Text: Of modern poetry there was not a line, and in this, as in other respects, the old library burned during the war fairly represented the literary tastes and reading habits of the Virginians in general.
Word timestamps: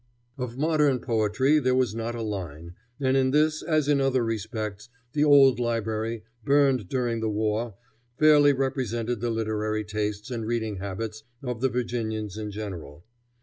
Of 0.35 0.57
modern 0.57 0.97
poetry 0.99 1.59
there 1.59 1.75
was 1.75 1.93
not 1.93 2.15
a 2.15 2.23
line, 2.23 2.73
and 2.99 3.15
in 3.15 3.29
this, 3.29 3.61
as 3.61 3.87
in 3.87 4.01
other 4.01 4.23
respects, 4.25 4.89
the 5.13 5.23
old 5.23 5.59
library 5.59 6.23
burned 6.43 6.89
during 6.89 7.19
the 7.19 7.29
war 7.29 7.75
fairly 8.17 8.51
represented 8.51 9.21
the 9.21 9.29
literary 9.29 9.83
tastes 9.83 10.31
and 10.31 10.43
reading 10.47 10.77
habits 10.77 11.21
of 11.43 11.61
the 11.61 11.69
Virginians 11.69 12.35
in 12.35 12.49
general. 12.49 13.03